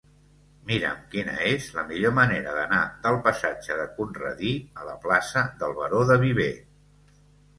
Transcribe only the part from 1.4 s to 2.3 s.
és la millor